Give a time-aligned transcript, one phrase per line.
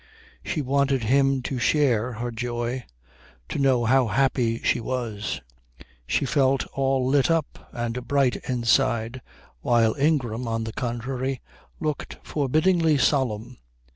[0.43, 2.85] She wanted him to share her joy,
[3.49, 5.41] to know how happy she was.
[6.07, 9.21] She felt all lit up and bright inside,
[9.59, 11.39] while Ingram, on the contrary,
[11.79, 13.57] looked forbiddingly solemn.